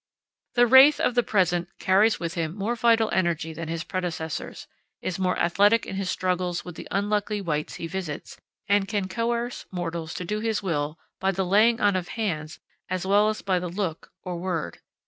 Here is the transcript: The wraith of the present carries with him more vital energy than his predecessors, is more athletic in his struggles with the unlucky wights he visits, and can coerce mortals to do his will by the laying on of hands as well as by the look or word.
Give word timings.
The 0.55 0.65
wraith 0.65 0.99
of 0.99 1.13
the 1.13 1.21
present 1.21 1.69
carries 1.77 2.19
with 2.19 2.33
him 2.33 2.55
more 2.55 2.75
vital 2.75 3.11
energy 3.11 3.53
than 3.53 3.67
his 3.67 3.83
predecessors, 3.83 4.65
is 4.99 5.19
more 5.19 5.37
athletic 5.37 5.85
in 5.85 5.95
his 5.95 6.09
struggles 6.09 6.65
with 6.65 6.73
the 6.73 6.87
unlucky 6.89 7.39
wights 7.39 7.75
he 7.75 7.85
visits, 7.85 8.37
and 8.67 8.87
can 8.87 9.07
coerce 9.07 9.67
mortals 9.69 10.15
to 10.15 10.25
do 10.25 10.39
his 10.39 10.63
will 10.63 10.97
by 11.19 11.29
the 11.31 11.45
laying 11.45 11.79
on 11.79 11.95
of 11.95 12.07
hands 12.17 12.59
as 12.89 13.05
well 13.05 13.29
as 13.29 13.43
by 13.43 13.59
the 13.59 13.69
look 13.69 14.11
or 14.23 14.37
word. 14.39 14.79